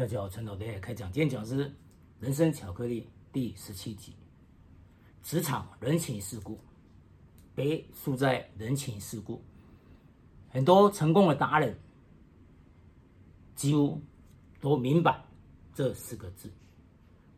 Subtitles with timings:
[0.00, 1.12] 大家好，陈老爹开讲。
[1.12, 1.66] 今天讲是
[2.20, 3.02] 《人生巧克力》
[3.34, 4.14] 第十七集：
[5.22, 6.58] 职场人情世故。
[7.54, 9.44] 别输在人情世故。
[10.48, 11.78] 很多成功的达人
[13.54, 14.00] 几乎
[14.58, 15.22] 都明白
[15.74, 16.50] 这四个字，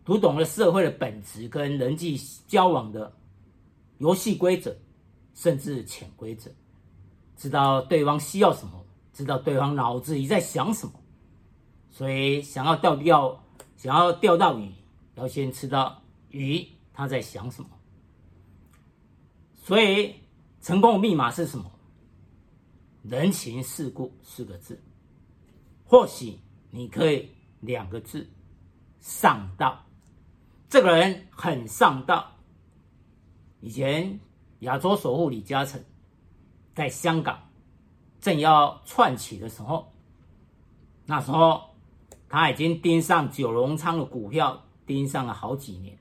[0.04, 2.16] 读懂了社会的本质跟人际
[2.46, 3.12] 交往的
[3.98, 4.72] 游戏规则，
[5.34, 6.48] 甚至潜规则，
[7.36, 10.92] 知道对方需要什么，知道对方脑子里在想什么。
[11.94, 13.44] 所以，想要钓钓，
[13.76, 14.72] 想要钓到鱼，
[15.14, 17.68] 要先知道鱼他在想什么。
[19.54, 20.14] 所以，
[20.62, 21.70] 成功的密码是什么？
[23.02, 24.82] 人情世故四个字。
[25.84, 27.28] 或许你可以
[27.60, 28.26] 两个字：
[29.00, 29.84] 上道。
[30.70, 32.38] 这个人很上道。
[33.60, 34.18] 以前
[34.60, 35.84] 亚洲首富李嘉诚
[36.74, 37.38] 在香港
[38.18, 39.92] 正要窜起的时候，
[41.04, 41.70] 那时候。
[42.32, 45.98] 他已经盯上九龙仓的股票，盯上了好几年，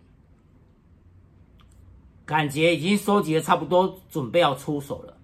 [2.26, 5.18] 感觉已经收集的差不多，准备要出手了。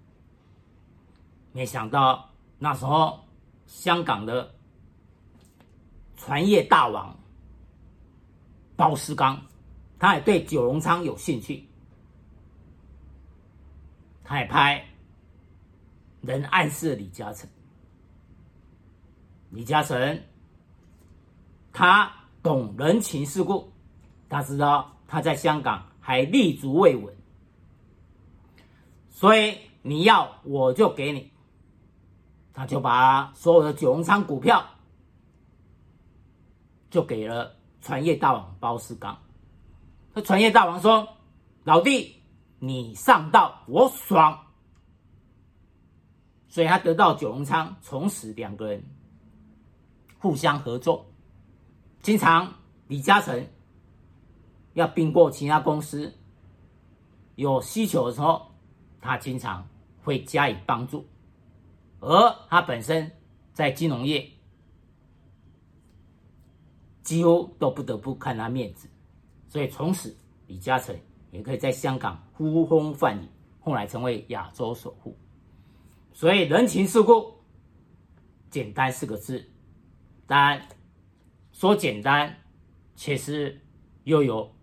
[1.53, 3.21] 没想到那时候，
[3.67, 4.53] 香港的
[6.17, 7.17] 船业大王
[8.75, 9.41] 包思刚，
[9.97, 11.65] 他也对九龙仓有兴趣，
[14.25, 14.85] 他也拍
[16.19, 17.49] 人暗示李嘉诚，
[19.51, 20.21] 李嘉诚。
[21.77, 22.11] 他
[22.41, 23.71] 懂人情世故，
[24.27, 27.15] 他知道他在香港还立足未稳，
[29.11, 31.31] 所以你要我就给你，
[32.51, 34.65] 他就把所有的九龙仓股票
[36.89, 39.15] 就给了船业大王包世刚。
[40.15, 41.07] 那船业大王说
[41.63, 42.23] ：“老弟，
[42.57, 44.47] 你上道，我爽。”
[46.49, 48.83] 所以他得到九龙仓，从此两个人
[50.17, 51.05] 互相合作。
[52.01, 52.53] 经常
[52.87, 53.45] 李嘉诚
[54.73, 56.13] 要并购其他公司，
[57.35, 58.49] 有需求的时候，
[59.01, 59.67] 他经常
[60.03, 61.05] 会加以帮助，
[61.99, 63.11] 而他本身
[63.51, 64.25] 在金融业
[67.03, 68.87] 几乎都不得不看他面子，
[69.49, 70.97] 所以从此李嘉诚
[71.31, 73.27] 也可以在香港呼风唤雨，
[73.59, 75.17] 后来成为亚洲首富。
[76.13, 77.33] 所以人情世故，
[78.49, 79.45] 简单四个字，
[80.25, 80.61] 但。
[81.57, 82.37] 说简单，
[82.95, 83.59] 其实
[84.03, 84.53] 又有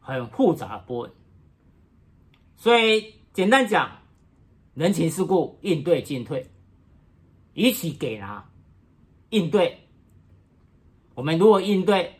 [0.00, 1.12] 很复杂的部分。
[2.56, 3.96] 所以简单讲，
[4.74, 6.44] 人情世故，应对进退，
[7.54, 8.44] 一起给拿，
[9.30, 9.78] 应对。
[11.14, 12.12] 我们如果应对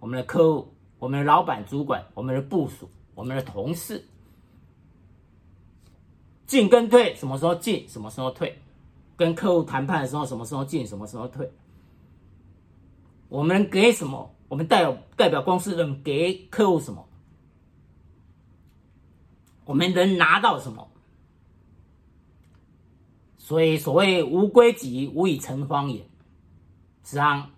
[0.00, 4.06] 我们的客户、我们的老板、主管、我们的部署、我们的同事，
[6.46, 8.54] 进跟退，什么时候进，什么时候退？
[9.16, 11.50] 跟客户谈判的时候，什么时候进，什么时候退？
[13.32, 14.36] 我们给什么？
[14.46, 17.08] 我们代表代表公司能给客户什么？
[19.64, 20.86] 我们能拿到什么？
[23.38, 25.96] 所以所谓无规矩，无以成方圆。
[27.04, 27.50] 实际上，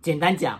[0.00, 0.58] 简单讲，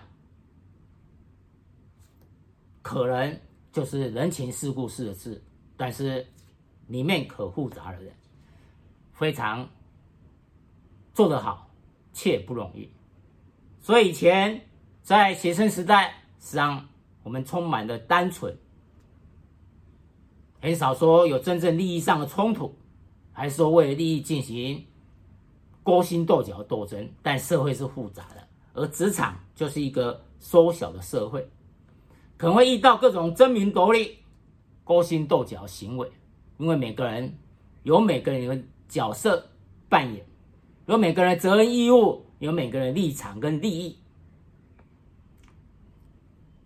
[2.83, 3.41] 可能
[3.73, 5.43] 就是人情世故四个字，
[5.75, 6.27] 但是
[6.87, 8.15] 里面可复杂的人，
[9.15, 9.67] 非常
[11.15, 11.71] 做得好，
[12.13, 12.91] 却不容易。
[13.87, 14.63] 所以以前
[15.01, 16.89] 在学生时代，实际上
[17.23, 18.59] 我们充满了单纯，
[20.61, 22.77] 很少说有真正利益上的冲突，
[23.33, 24.85] 还是说为了利益进行
[25.85, 27.09] 勾心斗角斗争。
[27.23, 28.43] 但社会是复杂的，
[28.75, 31.49] 而职场就是一个缩小的社会，
[32.37, 34.19] 可能会遇到各种争名夺利、
[34.83, 36.11] 勾心斗角行为，
[36.59, 37.39] 因为每个人
[37.85, 39.49] 有每个人的角色
[39.89, 40.27] 扮演，
[40.87, 42.26] 有每个人责任义务。
[42.39, 43.99] 有每个人立场跟利益，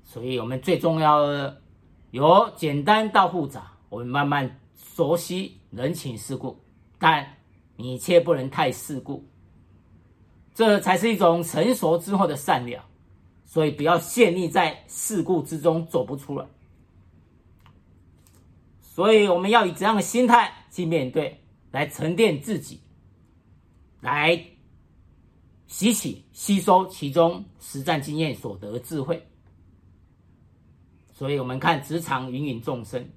[0.02, 1.62] 所以我们最重要的
[2.10, 6.58] 由简单到复杂，我们慢慢熟悉人情世故，
[6.98, 7.36] 但
[7.76, 9.24] 你却不能太世故，
[10.52, 12.84] 这才是一种成熟之后的善良。
[13.44, 16.46] 所以不要陷溺在世故之中走不出来。
[18.80, 22.80] 所以我们要以怎样的心态去面对，来沉淀自己，
[24.00, 24.49] 来。
[25.70, 29.24] 吸取、吸收其中实战经验所得智慧，
[31.12, 33.08] 所以我们看职场芸芸众生，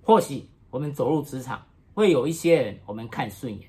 [0.00, 3.68] 或许我们走入职场，会有一些人我们看顺眼，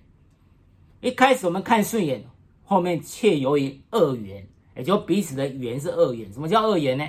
[1.02, 2.24] 一开始我们看顺眼，
[2.64, 4.48] 后面却由于恶缘，
[4.78, 6.32] 也就彼此的缘是恶缘。
[6.32, 7.04] 什么叫恶缘呢？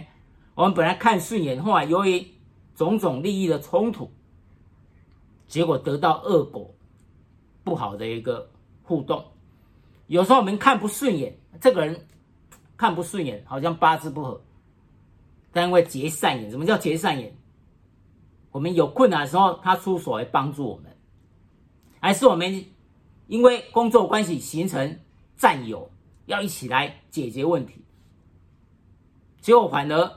[0.54, 2.26] 我们本来看顺眼，后来由于
[2.74, 4.10] 种种利益的冲突，
[5.46, 6.74] 结果得到恶果，
[7.62, 8.50] 不好的一个
[8.82, 9.22] 互动。
[10.06, 12.06] 有时候我们看不顺眼，这个人
[12.76, 14.40] 看不顺眼，好像八字不合，
[15.52, 16.50] 但因为结善缘。
[16.50, 17.36] 什么叫结善缘？
[18.52, 20.96] 我们有困难的时候，他出手来帮助我们，
[22.00, 22.64] 还是我们
[23.26, 25.00] 因为工作关系形成
[25.36, 25.90] 战友，
[26.26, 27.84] 要一起来解决问题，
[29.40, 30.10] 结果反而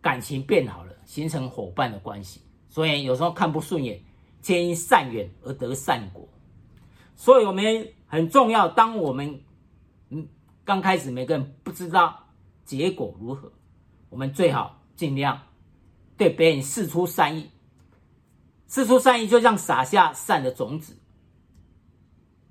[0.00, 2.42] 感情变好了，形成伙伴的关系。
[2.68, 4.00] 所以有时候看不顺眼，
[4.40, 6.28] 皆因善缘而得善果。
[7.18, 9.42] 所以我们很重要，当我们
[10.08, 10.26] 嗯
[10.64, 12.28] 刚开始每个人不知道
[12.64, 13.52] 结果如何，
[14.08, 15.42] 我们最好尽量。
[16.16, 17.48] 对别人释出善意，
[18.66, 20.96] 释出善意就像撒下善的种子，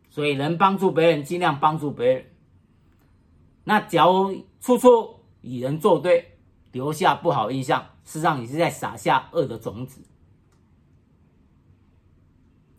[0.10, 2.26] 所以能帮助别人，尽量帮助别人。
[3.66, 6.40] 那假如处处与人作对，
[6.72, 10.02] 留下不好印象，实际上你是在撒下恶的种子。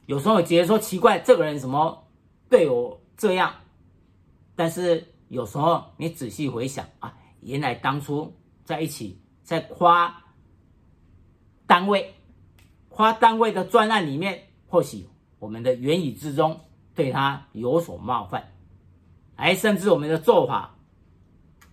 [0.08, 2.08] 有时候觉得说奇怪，这个人怎么
[2.48, 3.54] 对我这样？
[4.56, 8.34] 但是有时候你仔细回想啊，原来当初
[8.64, 10.24] 在一起在夸。
[11.66, 12.14] 单位，
[12.88, 15.06] 夸单位的专案里面，或许
[15.38, 16.58] 我们的言语之中
[16.94, 18.50] 对他有所冒犯，
[19.36, 20.74] 哎，甚至我们的做法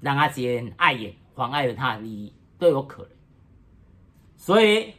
[0.02, 3.12] 让他觉得碍眼，妨碍了他的利益，都有可能。
[4.36, 4.94] 所以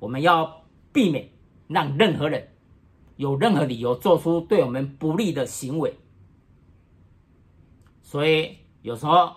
[0.00, 1.30] 我们要避免
[1.68, 2.48] 让任何人
[3.16, 5.98] 有任何理由做出对我们不利的行为。
[8.02, 9.34] 所以有时候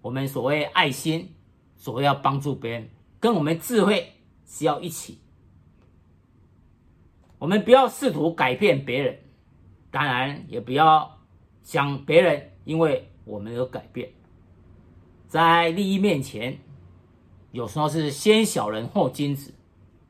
[0.00, 1.34] 我们所谓爱心，
[1.76, 2.88] 所谓要帮助别人。
[3.20, 4.12] 跟我们智慧
[4.46, 5.18] 是要一起，
[7.38, 9.18] 我们不要试图改变别人，
[9.90, 11.18] 当然也不要
[11.62, 14.10] 想别人因为我们有改变。
[15.26, 16.58] 在利益面前，
[17.50, 19.52] 有时候是先小人后君子，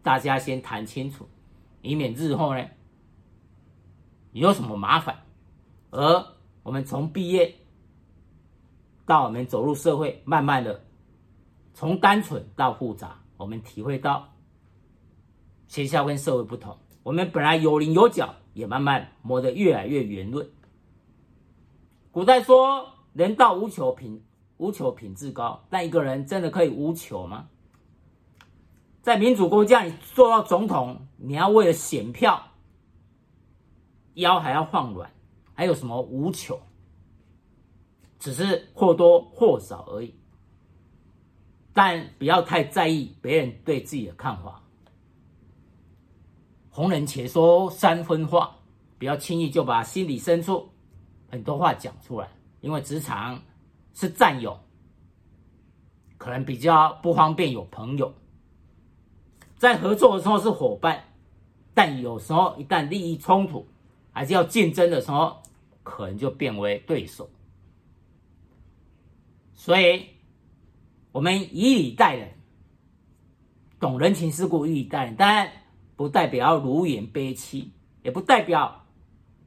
[0.02, 1.26] 大家先谈清楚，
[1.82, 2.64] 以免日后呢
[4.32, 5.22] 有什么麻烦。
[5.90, 6.26] 而
[6.62, 7.54] 我们从毕业
[9.06, 10.84] 到我们走入社会，慢慢的。
[11.72, 14.34] 从单纯到复杂，我们体会到
[15.68, 16.76] 学校跟社会不同。
[17.04, 20.50] 我们本来有棱有角，也慢慢磨得越来越圆润。
[22.10, 24.24] 古代说“人道无求品，
[24.56, 27.48] 无求品质高”，但一个人真的可以无求吗？
[29.08, 32.46] 在民主国家，你做到总统，你要为了选票，
[34.12, 35.10] 腰还要放软，
[35.54, 36.60] 还有什么无求？
[38.18, 40.14] 只是或多或少而已。
[41.72, 44.62] 但不要太在意别人对自己的看法。
[46.68, 48.58] 红人且说三分话，
[48.98, 50.68] 不要轻易就把心里深处
[51.30, 52.28] 很多话讲出来。
[52.60, 53.40] 因为职场
[53.94, 54.60] 是战友，
[56.18, 58.12] 可能比较不方便有朋友。
[59.58, 61.04] 在合作的时候是伙伴，
[61.74, 63.66] 但有时候一旦利益冲突，
[64.12, 65.42] 还是要竞争的时候，
[65.82, 67.28] 可能就变为对手。
[69.54, 70.06] 所以。
[71.10, 72.28] 我们以礼待人，
[73.80, 75.50] 懂人情世故，以礼待人，当然
[75.96, 77.72] 不代表要如颜悲戚，
[78.02, 78.84] 也不代表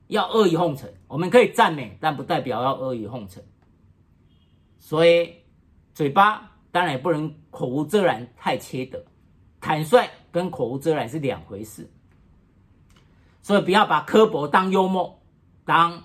[0.07, 0.91] 要阿谀奉承。
[1.07, 3.41] 我们可以赞美，但不代表要阿谀奉承。
[4.79, 5.35] 所以，
[5.93, 9.01] 嘴巴当然也不能口无遮拦，太缺德。
[9.61, 11.89] 坦率跟口无遮拦是两回事。
[13.41, 15.21] 所以，不要把刻薄当幽默，
[15.63, 16.03] 当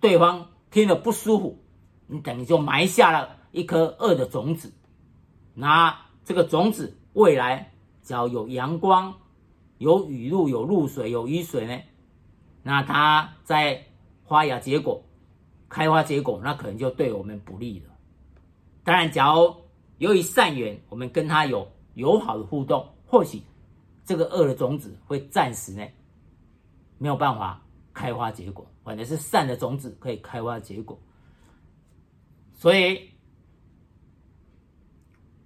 [0.00, 1.64] 对方听了不舒服，
[2.06, 4.72] 你等于就埋下了一颗恶的种子。
[5.54, 7.72] 那这个种子未来
[8.02, 9.14] 只要有阳光、
[9.78, 11.80] 有雨露、有露水、有雨水呢，
[12.62, 13.84] 那它在
[14.26, 15.04] 发芽结果、
[15.68, 17.94] 开花结果，那可能就对我们不利了。
[18.82, 19.54] 当然，假如
[19.98, 23.42] 由于善缘，我们跟他有友好的互动，或许
[24.04, 25.86] 这个恶的种子会暂时呢
[26.98, 30.98] 没有办法开花结果，反正是善的种子可以开花结果。
[32.52, 33.10] 所以。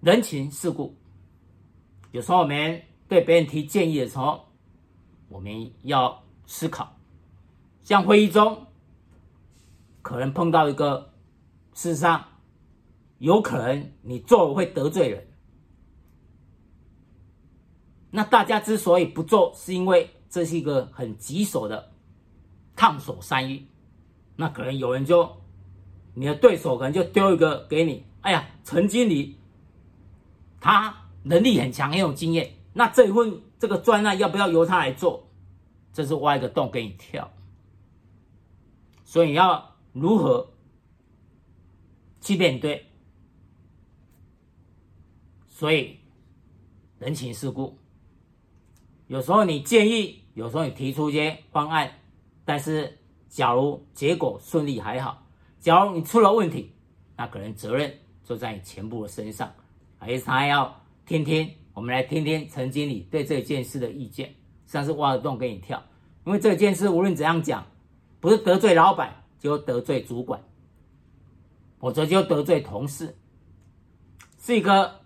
[0.01, 0.95] 人情世故，
[2.13, 4.45] 有时候我们对别人提建议的时候，
[5.29, 6.97] 我们要思考。
[7.83, 8.65] 像会议中，
[10.01, 11.13] 可能碰到一个，
[11.75, 12.25] 事实上
[13.19, 15.27] 有可能你做会得罪人。
[18.11, 21.93] 那大家之所以不做，是因为这是一个很棘手的
[22.75, 23.67] 烫手山芋。
[24.37, 25.43] 那可能有人就，
[26.15, 29.37] 你的对手可能就丢一个给你，哎呀，陈经理。
[30.61, 32.55] 他能力很强，很有经验。
[32.73, 35.29] 那这一份这个专案要不要由他来做？
[35.93, 37.31] 这是挖一个洞给你跳。
[39.05, 40.53] 所以要如何
[42.21, 42.87] 去面对？
[45.47, 45.99] 所以
[46.99, 47.79] 人情世故，
[49.09, 51.91] 有时候你建议，有时候你提出一些方案，
[52.45, 52.99] 但是
[53.29, 55.27] 假如结果顺利还好，
[55.59, 56.73] 假如你出了问题，
[57.17, 59.51] 那可能责任就在你前部的身上，
[59.99, 64.35] 还是他要听听，我们来听听陈经理对这件事的意见，
[64.67, 65.83] 像是挖个洞给你跳，
[66.27, 67.67] 因为这件事无论怎样讲，
[68.21, 70.43] 不是得罪老板就得罪主管，
[71.79, 73.17] 否则就得罪同事，
[74.39, 75.01] 是一个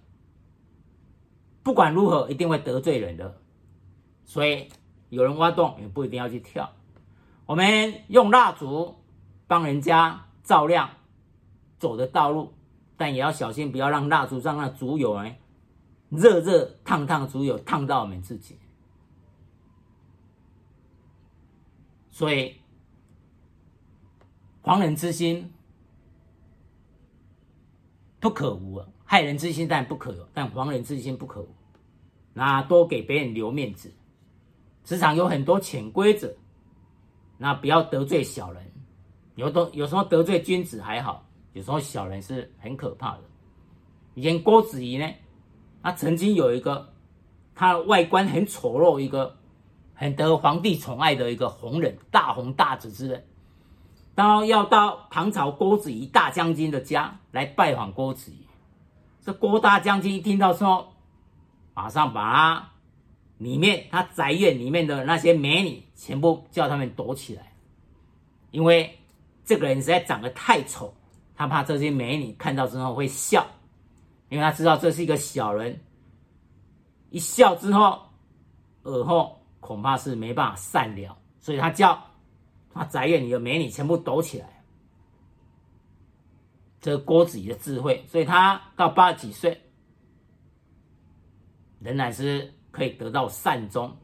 [1.62, 3.40] 不管如何一定会得罪人的，
[4.24, 4.68] 所以
[5.10, 6.72] 有人挖洞也不一定要去跳。
[7.46, 8.96] 我们用蜡烛
[9.46, 10.90] 帮人家照亮
[11.78, 12.54] 走的道路，
[12.96, 15.34] 但也要小心，不要让蜡烛上那烛油呢，
[16.08, 18.58] 热热烫烫烛油烫到我们自己。
[22.10, 22.56] 所以，
[24.62, 25.52] 防人之心
[28.20, 31.48] 不可无啊，害人之心但不可有，但防人之心不可无。
[32.34, 33.92] 那多给别人留面子，
[34.84, 36.34] 职场有很多潜规则。
[37.38, 38.62] 那不要得罪小人，
[39.34, 41.24] 有的有时候得罪君子还好，
[41.54, 43.20] 有时候小人是很可怕的。
[44.14, 45.10] 以前郭子仪呢，
[45.82, 46.92] 他曾经有一个，
[47.54, 49.36] 他外观很丑陋，一个
[49.92, 53.24] 很得皇帝宠爱的一个红人，大红大紫之人，
[54.14, 58.46] 当要到唐朝郭子仪大将军的家来拜访郭子仪，
[59.20, 60.92] 这郭大将军一听到说，
[61.74, 62.71] 马上把他。
[63.42, 67.52] 里面他宅院里面的那些美女，全部叫他们躲起来，
[68.52, 68.98] 因为
[69.44, 70.94] 这个人实在长得太丑，
[71.34, 73.44] 他怕这些美女看到之后会笑，
[74.28, 75.80] 因为他知道这是一个小人，
[77.10, 78.00] 一笑之后，
[78.84, 82.00] 而后恐怕是没办法善了，所以他叫
[82.72, 84.62] 他宅院里的美女全部躲起来。
[86.80, 89.60] 这个郭子仪的智慧，所以他到八十几岁，
[91.80, 92.52] 仍然是。
[92.72, 93.94] 可以得到善终，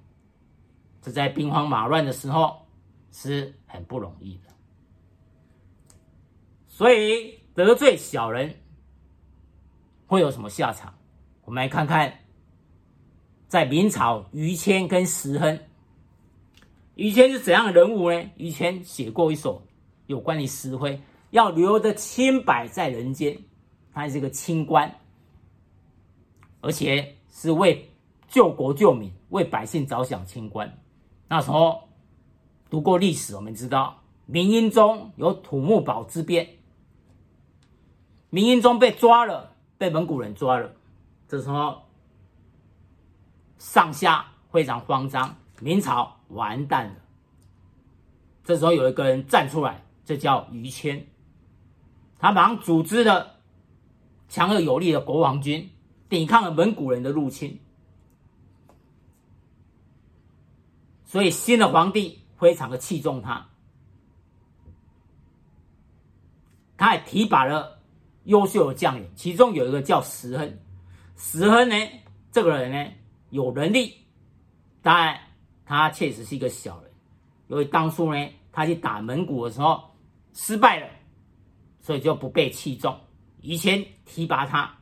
[1.00, 2.64] 这在兵荒马乱的时候
[3.10, 4.42] 是很不容易的。
[6.68, 8.54] 所以得罪小人
[10.06, 10.94] 会有什么下场？
[11.44, 12.20] 我们来看看，
[13.48, 15.58] 在明朝于谦跟石亨，
[16.94, 18.30] 于谦是怎样的人物呢？
[18.36, 19.66] 于谦写过一首
[20.06, 23.36] 有关于石灰，要留得清白在人间，
[23.94, 24.94] 他是一个清官，
[26.60, 27.90] 而且是为。
[28.28, 30.78] 救国救民，为百姓着想，清官。
[31.28, 31.88] 那时候
[32.70, 36.48] 读过历史，我们知道明英宗有土木堡之变，
[38.30, 40.70] 明英宗被抓了，被蒙古人抓了。
[41.26, 41.82] 这时候
[43.58, 46.96] 上下非常慌张，明朝完蛋了。
[48.44, 51.06] 这时候有一个人站出来，这叫于谦，
[52.18, 53.36] 他马上组织了
[54.28, 55.70] 强而有力的国王军，
[56.08, 57.58] 抵抗了蒙古人的入侵。
[61.08, 63.48] 所以新的皇帝非常的器重他，
[66.76, 67.80] 他还提拔了
[68.24, 70.58] 优秀的将领，其中有一个叫石亨。
[71.16, 71.74] 石亨呢，
[72.30, 72.92] 这个人呢
[73.30, 74.04] 有能力，
[74.82, 75.18] 当然
[75.64, 76.92] 他确实是一个小人，
[77.46, 79.82] 因为当初呢他去打蒙古的时候
[80.34, 80.86] 失败了，
[81.80, 82.94] 所以就不被器重。
[83.40, 84.76] 以前提拔他，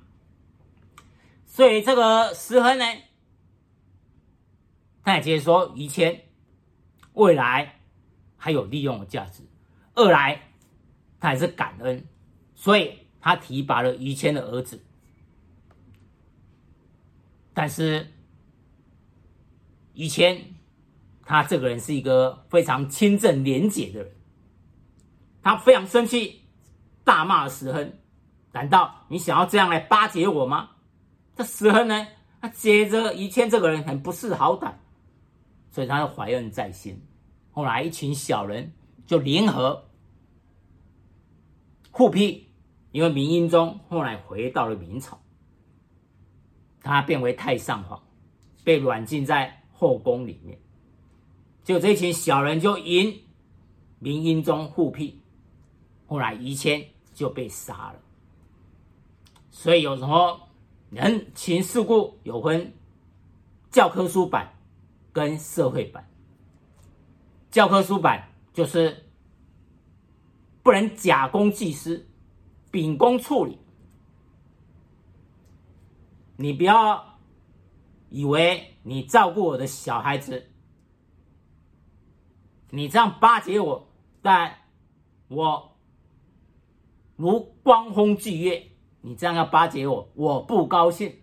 [1.47, 2.85] 所以这个石亨呢。
[5.07, 6.21] 他也接着说，于谦
[7.13, 7.77] 未来
[8.37, 9.45] 还有利用的价值。
[9.95, 10.51] 二来，
[11.21, 12.05] 他还是感恩，
[12.57, 14.85] 所以他提拔了于谦的儿子。
[17.55, 18.13] 但是，
[19.95, 20.57] 于谦
[21.23, 24.13] 他这个人是一个非常清正廉洁的人，
[25.41, 26.43] 他非常生气，
[27.05, 27.97] 大骂石亨
[28.51, 30.71] ：“难道你想要这样来巴结我吗？”
[31.37, 32.09] 这石亨呢，
[32.41, 34.73] 他觉得于谦这个人很不识好歹。
[35.77, 36.99] 所以他就怀恨在心，
[37.53, 38.73] 后来一群小人
[39.05, 39.91] 就联合
[41.93, 42.49] 复辟，
[42.93, 45.21] 因为明英宗后来回到了明朝，
[46.81, 48.03] 他变为太上皇，
[48.65, 50.59] 被软禁在后宫里面，
[51.63, 53.25] 就这群小人就引
[53.99, 55.21] 明英宗复辟，
[56.07, 58.01] 后来于谦就被杀了。
[59.51, 60.41] 所以有时候
[60.89, 62.73] 人情世故有分
[63.71, 64.56] 教科书版。
[65.17, 66.11] 跟社会版，
[67.51, 69.07] 教科书版就是
[70.63, 72.07] 不能假公济私，
[72.71, 73.59] 秉公处理。
[76.37, 77.19] 你不要
[78.11, 80.51] 以为你照顾我的小孩子，
[82.69, 83.89] 你这样巴结我，
[84.21, 84.55] 但
[85.29, 85.79] 我
[87.17, 88.71] 如光风霁月，
[89.01, 91.23] 你这样要巴结我，我不高兴，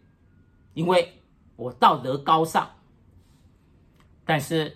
[0.73, 1.21] 因为
[1.57, 2.67] 我道德高尚。
[4.33, 4.75] 但是，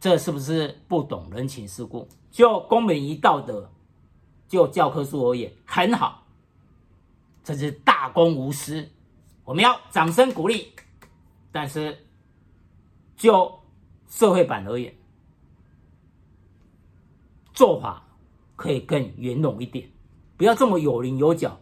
[0.00, 2.08] 这是不是不懂人情世故？
[2.30, 3.70] 就公民与道德，
[4.48, 6.26] 就教科书而言，很好，
[7.44, 8.88] 这是大公无私，
[9.44, 10.72] 我们要掌声鼓励。
[11.52, 12.06] 但是，
[13.18, 13.60] 就
[14.08, 14.94] 社会版而言，
[17.52, 18.02] 做法
[18.56, 19.86] 可以更圆融一点，
[20.38, 21.60] 不要这么有棱有角，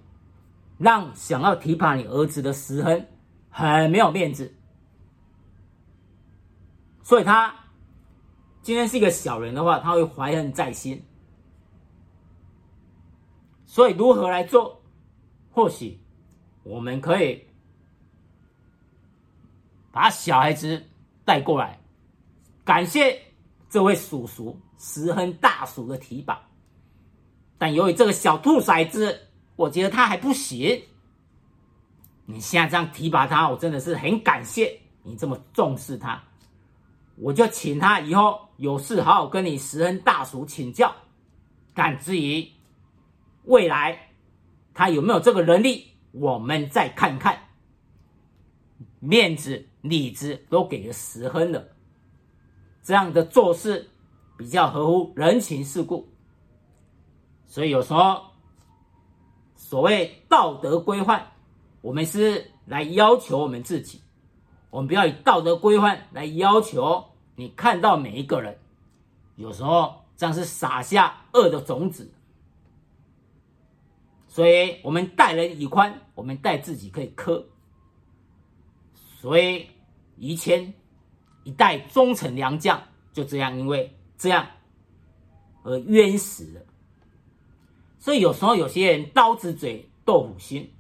[0.79, 3.07] 让想要提拔你儿子的石亨
[3.51, 4.55] 很没有面子。
[7.09, 7.55] 所以他
[8.61, 11.03] 今天是一个小人的话，他会怀恨在心。
[13.65, 14.83] 所以如何来做？
[15.51, 15.99] 或许
[16.65, 17.43] 我们可以
[19.91, 20.85] 把小孩子
[21.25, 21.81] 带过来，
[22.63, 23.19] 感谢
[23.71, 26.39] 这位叔叔石亨大叔的提拔。
[27.57, 29.19] 但由于这个小兔崽子，
[29.57, 30.83] 我觉得他还不行。
[32.27, 36.23] 你现在这样提拔他，我真的是很感谢你这么重视他。
[37.21, 40.95] 我就请他以后有事好好跟你石亨大叔请教，
[41.75, 42.49] 但至于
[43.45, 44.11] 未来
[44.73, 47.45] 他有没有这个能力，我们再看看。
[49.01, 51.69] 面子、里子都给了石亨了，
[52.83, 53.89] 这样的做事
[54.37, 56.09] 比较合乎人情世故。
[57.47, 58.23] 所以有时候
[59.55, 61.33] 所谓道德规范，
[61.81, 64.03] 我们是来要求我们自己。
[64.71, 67.05] 我们不要以道德规范来要求
[67.37, 68.59] 你看到每一个人，
[69.37, 72.13] 有时候这样是撒下恶的种子。
[74.27, 77.43] 所以，我们待人以宽，我们待自己可以苛。
[78.95, 79.67] 所以，
[80.17, 80.75] 于谦
[81.45, 82.81] 一代忠臣良将
[83.13, 84.47] 就这样，因为这样
[85.63, 86.61] 而冤死了。
[87.99, 90.73] 所以，有时候有些人刀子嘴豆腐心，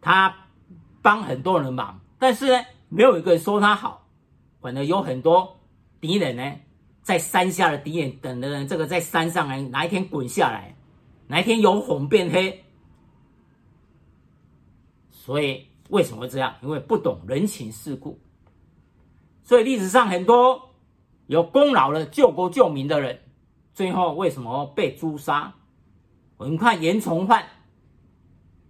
[0.00, 0.48] 他
[1.02, 2.00] 帮很多人忙。
[2.18, 4.06] 但是呢，没有一个人说他好，
[4.60, 5.60] 反而有很多
[6.00, 6.56] 敌人呢，
[7.02, 10.76] 在山下的敌人等的人，这个在山上呢，哪一天滚下来，
[11.26, 12.64] 哪一天由红变黑。
[15.10, 16.54] 所以为什么会这样？
[16.62, 18.18] 因为不懂人情世故。
[19.42, 20.74] 所以历史上很多
[21.26, 23.20] 有功劳的救国救民的人，
[23.74, 25.52] 最后为什么被诛杀？
[26.36, 27.44] 我们看严从焕，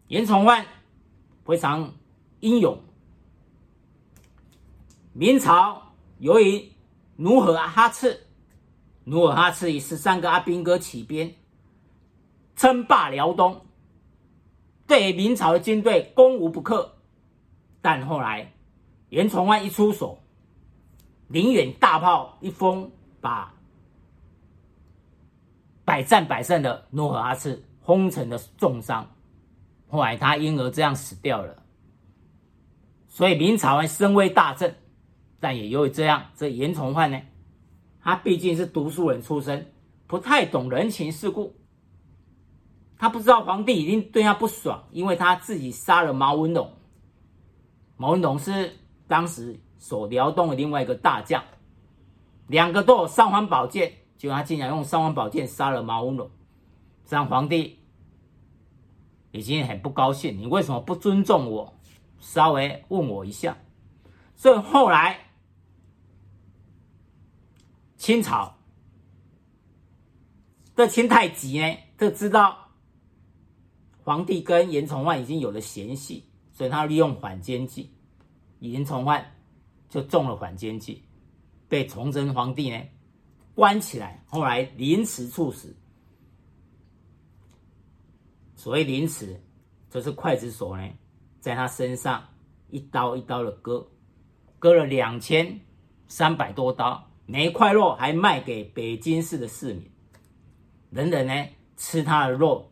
[0.09, 0.65] 严从焕
[1.45, 1.95] 非常
[2.41, 2.79] 英勇。
[5.19, 6.73] 明朝由于
[7.17, 8.27] 努尔哈赤，
[9.05, 11.35] 努尔哈赤以十三个阿兵哥起兵，
[12.55, 13.65] 称霸辽东，
[14.87, 16.99] 对明朝的军队攻无不克。
[17.81, 18.53] 但后来
[19.09, 20.19] 袁崇焕一出手，
[21.29, 23.55] 宁远大炮一轰，把
[25.83, 29.11] 百战百胜的努尔哈赤轰成了重伤。
[29.89, 31.63] 后来他因而这样死掉了。
[33.09, 34.77] 所以明朝还声威大振。
[35.47, 37.23] 但也由于这样，这严从焕呢，
[38.03, 39.73] 他毕竟是读书人出身，
[40.09, 41.55] 不太懂人情世故。
[42.99, 46.73] 他不知道皇帝已经对他不爽，因为他自己杀了毛文龙。
[47.97, 51.45] 毛文龙是当时守辽东的另外一个大将，
[52.49, 56.29] 两个都有三环宝剑，结果他竟然用三环宝剑杀了毛文龙，
[57.09, 57.79] 让皇帝
[59.31, 60.37] 已经很不高兴。
[60.37, 61.73] 你为什么不尊重我？
[62.19, 63.57] 稍微问我一下。
[64.35, 65.21] 所以后来。
[68.07, 68.57] 清朝
[70.77, 72.69] 的清太极呢，就知道
[74.05, 77.91] 皇帝跟严从焕已经有了嫌隙，所以他利用缓奸计，
[78.61, 79.35] 严从焕
[79.89, 81.03] 就中了缓奸计，
[81.69, 82.81] 被崇祯皇帝呢
[83.57, 85.75] 关起来，后来凌迟处死。
[88.55, 89.43] 所谓凌迟，
[89.91, 90.89] 就是刽子手呢，
[91.41, 92.25] 在他身上
[92.71, 93.85] 一刀一刀的割，
[94.61, 95.61] 割了两千
[96.07, 97.06] 三百多刀。
[97.29, 99.91] 每一块肉还卖给北京市的市民，
[100.91, 102.71] 人人呢吃他的肉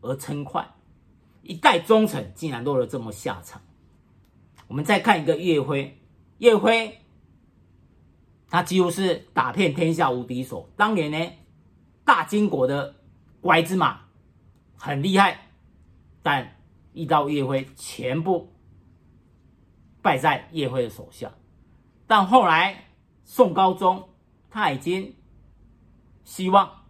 [0.00, 0.74] 而称快，
[1.42, 3.62] 一代忠臣竟然落了这么下场。
[4.66, 6.00] 我们再看一个岳辉，
[6.38, 6.98] 岳辉
[8.48, 11.32] 他几乎是打遍天下无敌手，当年呢
[12.04, 12.96] 大金国的
[13.40, 14.00] 拐子马
[14.76, 15.46] 很厉害，
[16.24, 16.56] 但
[16.92, 18.52] 遇到岳辉全部
[20.02, 21.32] 败在岳辉的手下，
[22.08, 22.88] 但后来。
[23.34, 24.10] 宋高宗
[24.50, 25.14] 他已经
[26.22, 26.84] 希望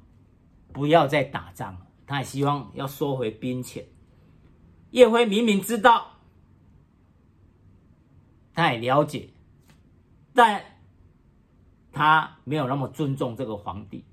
[0.73, 3.87] 不要再打仗了，他也希望要收回兵权。
[4.91, 6.19] 岳辉明明知道，
[8.55, 9.29] 他也了解，
[10.35, 10.65] 但
[11.93, 14.05] 他没有那么尊重这个皇帝。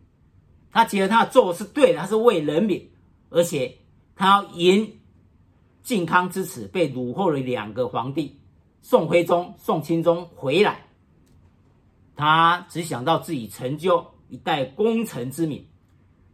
[0.70, 2.92] 他觉得他做的是对的，他是为人民，
[3.32, 3.80] 而且
[4.16, 5.00] 他要赢
[5.82, 8.40] 靖康之耻，被掳后的两个皇帝
[8.84, 10.86] 宋徽宗、宋钦宗回来。
[12.20, 15.66] 他只想到自己成就一代功臣之名，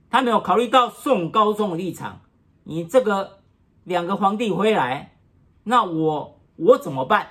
[0.10, 2.22] 他没有考虑到宋高宗的立场。
[2.64, 3.44] 你这个
[3.84, 5.16] 两个皇帝回来，
[5.64, 7.28] 那我我怎么办？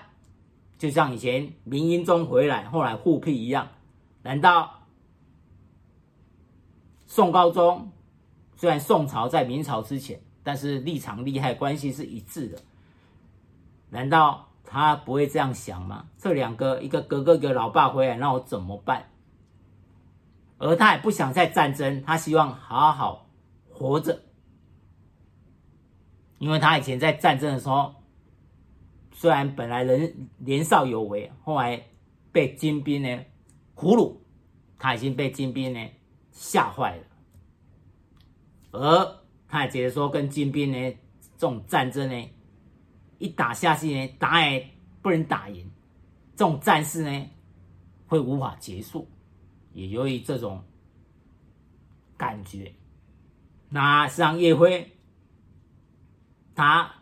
[0.79, 3.71] 就像以前明英宗回来，后来复辟一样，
[4.23, 4.87] 难道
[7.07, 7.91] 宋高宗
[8.55, 12.59] 虽然宋朝在明朝之前，但是立场利害关系是一致的，
[13.91, 14.49] 难道？
[14.75, 16.09] 他不会这样想吗？
[16.19, 19.09] 这两个，一个哥哥，一个老爸回来，那我怎么办？
[20.59, 23.31] 而他也不想再战争，他希望好好
[23.71, 24.21] 活着，
[26.39, 27.95] 因为他以前在战争的时候，
[29.13, 31.81] 虽然本来人年少有为，后来
[32.33, 33.25] 被金兵呢
[33.77, 34.17] 俘虏，
[34.77, 35.89] 他已经被金兵呢
[36.33, 37.05] 吓坏了，
[38.73, 40.97] 而他也觉得说跟金兵呢
[41.39, 42.29] 这种战争呢。
[43.19, 44.71] 一打下去呢，打也
[45.03, 45.71] 不能打赢，
[46.37, 47.31] 这种战事呢
[48.07, 49.09] 会无法结束。
[49.73, 50.63] 也由于这种
[52.17, 52.73] 感觉，
[53.69, 54.93] 那实际上叶辉
[56.55, 56.93] 他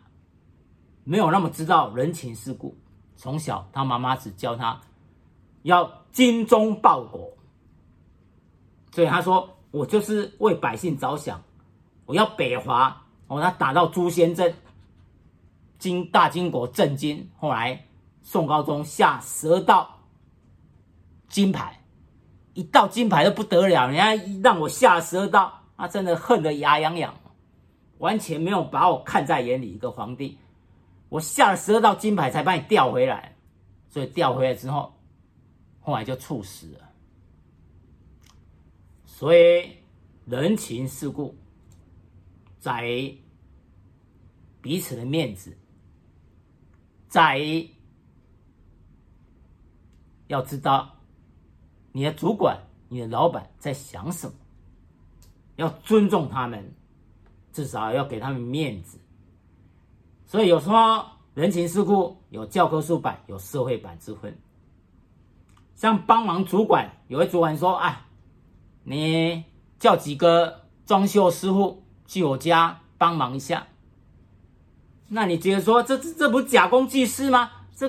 [1.03, 2.77] 没有那么知道人情世故。
[3.15, 4.81] 从小他妈妈只教他
[5.61, 7.31] 要精忠报国，
[8.91, 11.41] 所以他说：“我就是为百姓着想，
[12.05, 14.53] 我要北伐。”哦，他打到朱仙镇。
[15.83, 17.85] 金大金国震惊，后来
[18.21, 19.99] 宋高宗下十二道
[21.27, 21.83] 金牌，
[22.53, 27.13] 一道金牌都不得了，人家让我下十二道，他真的恨得牙痒痒，
[27.97, 29.73] 完全没有把我看在眼里。
[29.73, 30.37] 一个皇帝，
[31.09, 33.35] 我下了十二道金牌才把你调回来，
[33.89, 34.97] 所以调回来之后，
[35.81, 36.89] 后来就猝死了。
[39.05, 39.69] 所以
[40.25, 41.35] 人情世故，
[42.57, 43.13] 在
[44.61, 45.57] 彼此的面子。
[47.13, 47.39] 在
[50.25, 50.95] 要知道
[51.91, 52.57] 你的主管、
[52.89, 54.33] 你的老板在想什么，
[55.57, 56.73] 要尊重他们，
[57.51, 58.97] 至少要给他们面子。
[60.25, 64.35] 所以有时候人情世故有教科书版、有社会版之分。
[65.75, 68.07] 像帮忙主管，有位主管说：“啊，
[68.81, 69.43] 你
[69.77, 73.67] 叫几个装修师傅去我家帮忙一下。”
[75.13, 77.51] 那你觉得说这这这不假公济私吗？
[77.75, 77.87] 这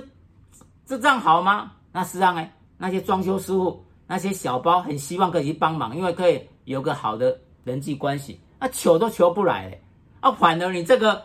[0.84, 1.72] 这这样好吗？
[1.90, 8.38] 那实际上呢，那些装修师傅、那些小包很希望可以去帮忙，因为可以有个好的人际关系。
[8.60, 9.80] 那求都求不来，
[10.20, 11.22] 啊，反而你这个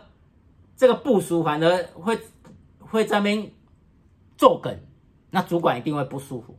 [0.78, 2.18] 这个部署反而会
[2.80, 3.52] 会在那边
[4.38, 4.80] 作梗，
[5.30, 6.58] 那主管一定会不舒服。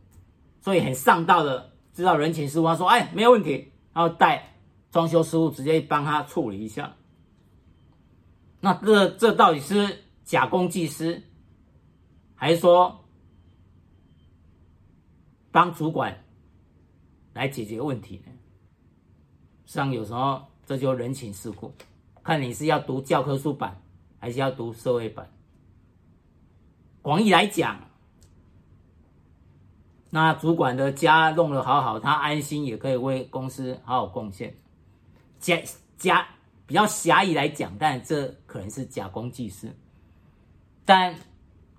[0.61, 4.55] 所以很上道的知道人情世故，他说哎，没有问题，然后带
[4.90, 6.92] 装修师傅直接帮他处理一下。
[8.60, 11.22] 那这这到底是假公济私，
[12.34, 13.04] 还是说
[15.50, 16.22] 帮主管
[17.32, 18.32] 来解决问题呢？
[19.64, 21.72] 实际上，有时候这就人情世故，
[22.22, 23.80] 看你是要读教科书版，
[24.18, 25.30] 还是要读社会版。
[27.00, 27.88] 广义来讲，
[30.10, 34.54] 那主管的家弄得好好，他安心也可以为公司好好贡献。
[35.38, 35.62] 家
[35.96, 36.28] 家。
[36.70, 39.76] 比较狭义来讲，但这可能是假公济私，
[40.85, 41.12] 但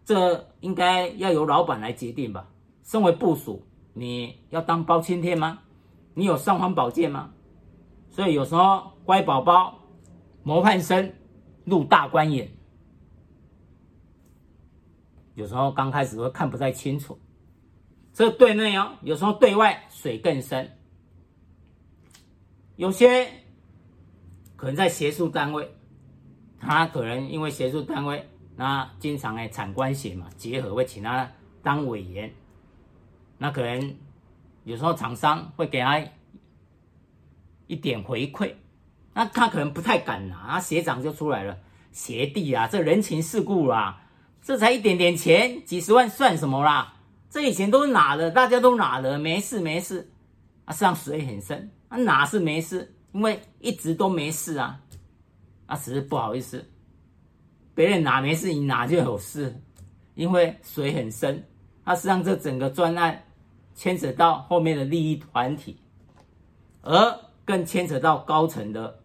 [0.04, 2.50] 这应该要由老板来决定吧。
[2.84, 5.60] 身为部属，你要当包青天吗？
[6.14, 7.32] 你有尚方宝剑吗？
[8.10, 9.80] 所以有时候乖宝宝、
[10.44, 11.14] 模范生
[11.64, 12.52] 入大官眼，
[15.36, 17.18] 有时候刚开始会看不太清楚。
[18.12, 20.70] 这对内哦，有时候对外水更深，
[22.76, 23.32] 有些。
[24.62, 25.74] 可能在学术单位，
[26.60, 31.28] 他可能因为学术单位，那经常哎产官学嘛结合，会请他
[31.64, 32.32] 当委员。
[33.40, 33.96] 那可能
[34.64, 36.00] 有时候厂商会给他
[37.66, 38.54] 一点回馈，
[39.16, 41.58] 那他可能不太敢拿，那学长就出来了，
[41.92, 44.04] 学弟啊，这人情世故啦，
[44.44, 46.94] 这才一点点钱，几十万算什么啦？
[47.32, 50.12] 这以前都是拿的，大家都拿的，没事没事。
[50.66, 52.94] 啊，实际上水很深，啊哪是没事？
[53.12, 54.82] 因为一直都没事啊，
[55.68, 56.66] 那只是不好意思，
[57.76, 59.62] 别人拿没事，你拿就有事，
[60.16, 61.46] 因为水很深，
[61.84, 63.26] 它实际上这整个专案
[63.76, 65.78] 牵扯到后面的利益团体，
[66.82, 69.04] 而更牵扯到高层的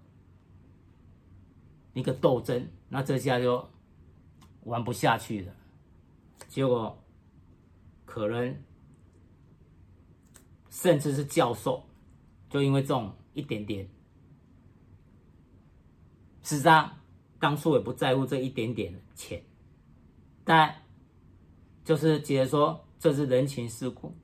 [1.95, 3.69] 一个斗争，那这下就
[4.63, 5.53] 玩不下去了，
[6.47, 6.97] 结果
[8.05, 8.57] 可能
[10.71, 11.83] 甚至是教授，
[12.49, 13.89] 就因为这种一点点。
[16.47, 16.89] 实际上，
[17.41, 19.43] 当初也不在乎这一点点钱，
[20.45, 20.73] 但
[21.85, 24.15] 就是觉得说这是人情世故。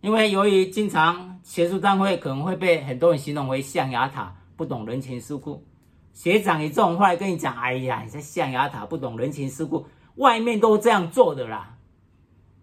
[0.00, 5.66] 因为由于经常协助单位可能会被很多人形容为象牙塔，不懂人情世故。
[6.12, 11.76] 学长以这种话来跟你讲，哎呀，你在象牙塔不懂人情世故，外面都这样做的啦。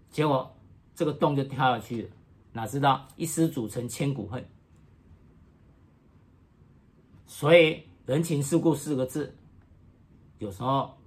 [0.10, 0.56] 结果
[0.96, 2.10] 这个洞就跳下去了，
[2.54, 4.48] 哪知道一失足成千古恨。
[7.26, 9.36] 所以人情世故四个字，
[10.38, 10.98] 有时候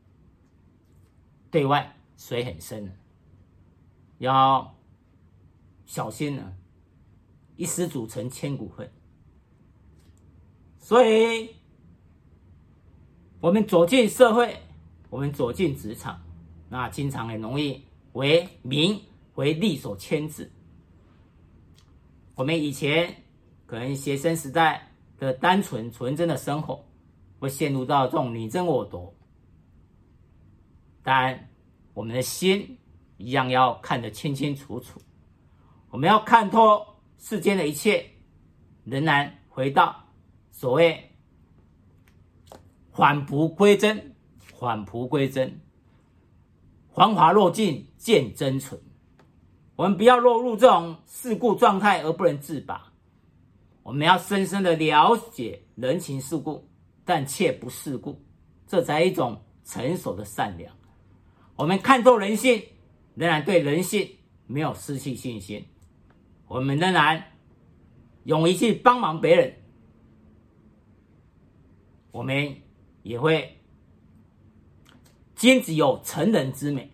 [1.50, 2.96] 对外水很深，
[4.18, 4.74] 要
[5.86, 6.56] 小心了，
[7.56, 8.90] 一失足成千古恨。
[10.78, 11.50] 所以。
[13.40, 14.60] 我们走进社会，
[15.10, 16.20] 我们走进职场，
[16.68, 17.80] 那经常很容易
[18.14, 19.00] 为名
[19.36, 20.50] 为利所牵制。
[22.34, 23.14] 我们以前
[23.64, 26.84] 可能学生时代的单纯纯真的生活，
[27.38, 29.14] 会陷入到这种你争我夺。
[31.02, 31.48] 但
[31.94, 32.78] 我们的心
[33.16, 35.00] 一样要看得清清楚楚，
[35.90, 36.86] 我们要看透
[37.18, 38.04] 世间的一切，
[38.84, 40.04] 仍然回到
[40.50, 41.04] 所谓。
[42.92, 45.60] 返璞归真，返璞归真，
[46.92, 48.80] 繁华落尽见真纯。
[49.76, 52.92] 我们不要落入这种世故状态而不能自拔。
[53.84, 56.68] 我们要深深的了解人情世故，
[57.08, 58.20] 但切不世故，
[58.66, 60.70] 这才一种成熟的善良。
[61.56, 62.62] 我们看透人性，
[63.14, 64.06] 仍然对人性
[64.46, 65.64] 没有失去信心。
[66.48, 67.24] 我们仍然
[68.24, 69.54] 勇于去帮忙别人。
[72.10, 72.54] 我们。
[73.04, 73.56] 也会
[75.34, 76.90] 坚持有成人之美，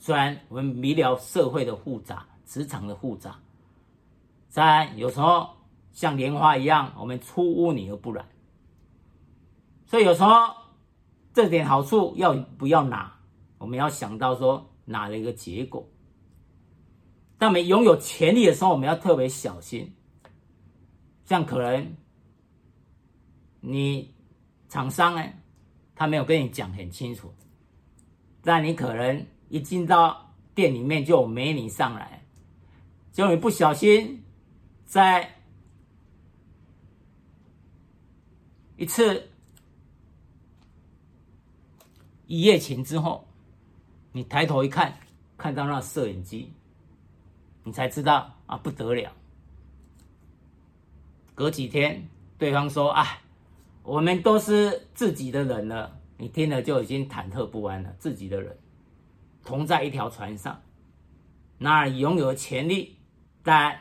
[0.00, 3.38] 虽然我们迷了社会的复杂、职场的复杂，
[4.52, 5.48] 但有时候
[5.92, 8.26] 像莲花一样，我们出污泥而不染。
[9.92, 10.30] 所以有时候
[11.34, 13.14] 这点好处要不要拿，
[13.58, 15.86] 我们要想到说拿了一个结果。
[17.36, 19.92] 当我们拥有权利的时候，我们要特别小心。
[21.26, 21.94] 像可能
[23.60, 24.14] 你
[24.70, 25.22] 厂商呢？
[25.94, 27.30] 他没有跟你讲很清楚，
[28.40, 32.24] 但你可能一进到店里面就有美女上来，
[33.10, 34.24] 结果你不小心
[34.86, 35.30] 在
[38.78, 39.28] 一次
[42.32, 43.28] 一夜情之后，
[44.12, 44.96] 你抬头一看，
[45.36, 46.50] 看到那摄影机，
[47.62, 49.12] 你才知道啊，不得了。
[51.34, 53.06] 隔几天，对方说啊。
[53.82, 57.94] 我们都是自己的人了，你听了就已经忐忑不安了。
[57.98, 58.56] 自己的人，
[59.44, 60.62] 同在一条船上，
[61.58, 62.96] 那拥有权利，
[63.42, 63.78] 但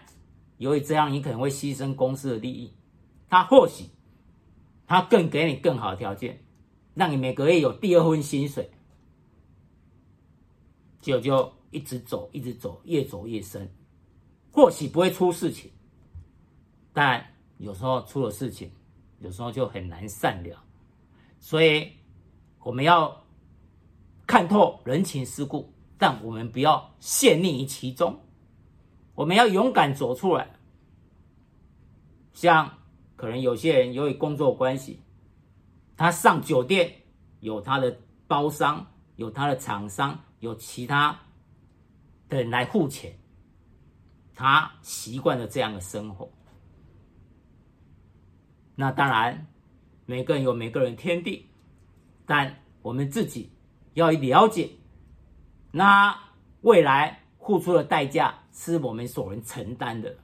[0.58, 2.74] 由于这样，你可能会牺牲公司的利益。
[3.30, 3.86] 他或许
[4.88, 6.44] 他更给你更好的条件，
[7.02, 8.70] 让你每个月有第二份薪水，
[11.02, 13.68] 就就一直走，一直走，越走越深。
[14.52, 15.72] 或许不会出事情，
[16.94, 17.26] 但
[17.58, 18.70] 有时候出了事情。
[19.18, 20.64] 有时候就很难善了，
[21.40, 21.92] 所以
[22.60, 23.24] 我们要
[24.28, 28.20] 看透人情世故，但我们不要陷溺于其中，
[29.16, 30.56] 我们要勇敢走出来。
[32.34, 32.78] 像
[33.16, 35.00] 可能有些人由于工作关系，
[36.02, 36.92] 他上酒店
[37.42, 37.96] 有他的
[38.28, 38.88] 包商，
[39.18, 41.16] 有他的厂商，有其他
[42.28, 43.20] 的人来付钱，
[44.34, 46.28] 他习惯了这样的生活。
[48.74, 49.46] 那当然，
[50.08, 51.52] 每个人有每个人天地，
[52.26, 53.52] 但我们自己
[53.94, 54.72] 要了解，
[55.72, 56.18] 那
[56.62, 60.18] 未来付出的代价是我们所能承担的。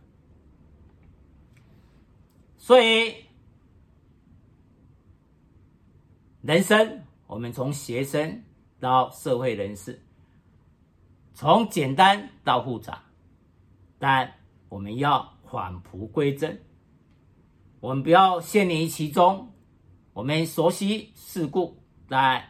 [2.57, 3.26] 所以，
[6.47, 8.41] 人生我们从学生
[8.79, 10.01] 到社会人士，
[11.33, 13.03] 从简单到复杂，
[13.99, 14.33] 但
[14.69, 16.57] 我们要返璞归真。
[17.81, 19.51] 我们不要陷溺其中，
[20.13, 22.41] 我们熟悉世故，但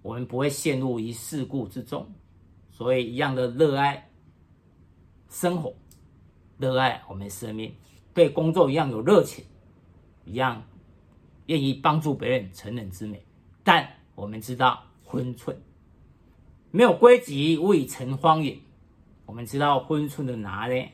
[0.00, 2.08] 我们不会陷入于世故之中。
[2.70, 4.12] 所以，一样的热爱
[5.28, 5.74] 生活，
[6.56, 7.74] 热爱我们生命，
[8.14, 9.44] 对工作一样有热情，
[10.24, 10.62] 一样
[11.48, 13.22] 愿意帮助别人，成人之美。
[13.62, 15.60] 但我们知道分寸，
[16.70, 18.58] 没有规矩，未成方圆。
[19.26, 20.92] 我们知道分寸的拿捏，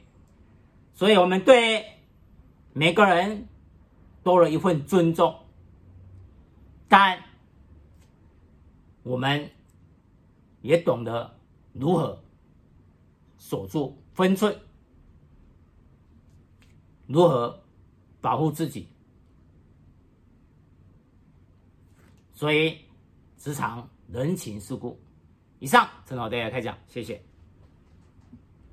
[0.95, 1.91] 所以我们对。
[2.77, 3.47] 每个人
[4.25, 5.33] 多了一份尊重，
[6.89, 7.23] 但
[9.05, 9.49] 我们
[10.61, 11.39] 也懂得
[11.73, 12.21] 如何
[13.39, 14.59] 守住分寸，
[17.07, 17.63] 如何
[18.21, 18.89] 保护自己。
[22.45, 22.79] 所以，
[23.39, 25.03] 职场人情世故。
[25.61, 27.19] 以上，陈老大家开讲，谢谢。